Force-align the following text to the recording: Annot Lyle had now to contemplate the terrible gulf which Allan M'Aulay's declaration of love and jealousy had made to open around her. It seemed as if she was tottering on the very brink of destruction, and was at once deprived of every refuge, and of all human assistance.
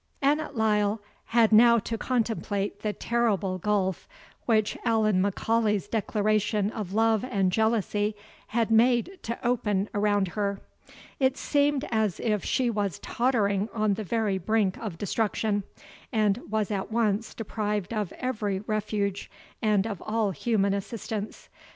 Annot 0.19 0.55
Lyle 0.55 0.99
had 1.25 1.51
now 1.51 1.77
to 1.77 1.95
contemplate 1.95 2.79
the 2.79 2.91
terrible 2.91 3.59
gulf 3.59 4.07
which 4.47 4.75
Allan 4.83 5.21
M'Aulay's 5.21 5.87
declaration 5.87 6.71
of 6.71 6.91
love 6.93 7.23
and 7.23 7.51
jealousy 7.51 8.15
had 8.47 8.71
made 8.71 9.19
to 9.21 9.37
open 9.47 9.89
around 9.93 10.29
her. 10.29 10.59
It 11.19 11.37
seemed 11.37 11.85
as 11.91 12.19
if 12.19 12.43
she 12.43 12.67
was 12.67 12.97
tottering 12.97 13.69
on 13.75 13.93
the 13.93 14.03
very 14.03 14.39
brink 14.39 14.75
of 14.77 14.97
destruction, 14.97 15.65
and 16.11 16.49
was 16.49 16.71
at 16.71 16.91
once 16.91 17.35
deprived 17.35 17.93
of 17.93 18.11
every 18.13 18.57
refuge, 18.61 19.29
and 19.61 19.85
of 19.85 20.01
all 20.01 20.31
human 20.31 20.73
assistance. 20.73 21.47